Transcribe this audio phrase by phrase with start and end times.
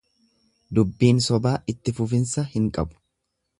[0.77, 3.01] Dubbiin sobaa itti fufinsa hin qabu.